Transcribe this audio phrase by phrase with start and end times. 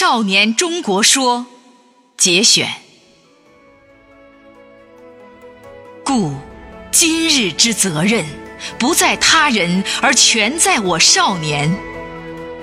[0.00, 1.40] 少年中国说》
[2.16, 2.70] 节选。
[6.02, 6.32] 故
[6.90, 8.24] 今日之责任，
[8.78, 11.70] 不在他人，而全在我少年。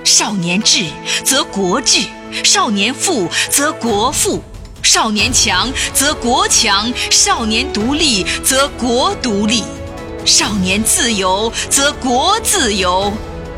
[0.04, 0.86] 少年智，
[1.24, 2.08] 则国智；
[2.42, 4.40] 少年富，则国富；
[4.82, 9.62] 少年强，则国强；少年独立，则国独立；
[10.26, 13.12] 少年自由，则国自由；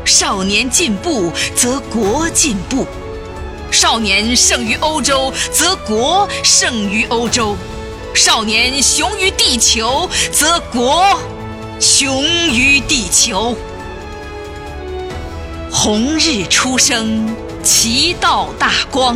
[0.05, 2.85] 少年进步，则国进步；
[3.71, 7.55] 少年胜于欧洲，则国胜于欧洲；
[8.13, 11.17] 少年雄于地球，则国
[11.79, 13.55] 雄于地球。
[15.71, 17.33] 红日初升，
[17.63, 19.15] 其道大光；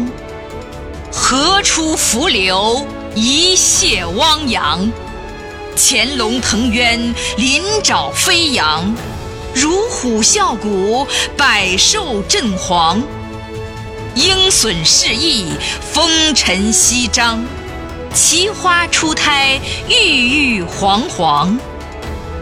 [1.11, 4.89] 河出伏流，一泻汪洋。
[5.75, 8.81] 潜龙腾渊，鳞爪飞扬；
[9.53, 13.01] 如虎啸谷，百兽震惶。
[14.15, 15.51] 鹰隼试翼，
[15.81, 17.43] 风尘翕张；
[18.13, 19.59] 奇花初胎，
[19.89, 21.59] 郁郁皇皇。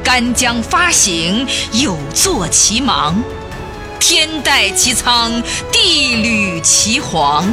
[0.04, 3.24] 干将发行，有作其芒。
[4.00, 7.52] 天戴其苍，地履其黄。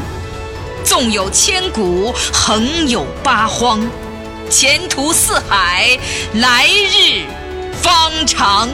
[0.85, 3.81] 纵有千古，横有八荒。
[4.51, 5.99] 前途似海，
[6.35, 7.23] 来日
[7.81, 8.69] 方长。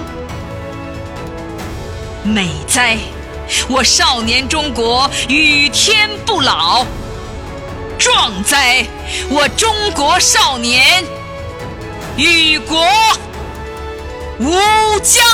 [2.25, 2.97] 美哉，
[3.69, 6.85] 我少年中国与天不老；
[7.99, 8.87] 壮哉，
[9.29, 11.05] 我中国少年
[12.17, 12.87] 与国
[14.39, 14.51] 无
[15.03, 15.25] 疆。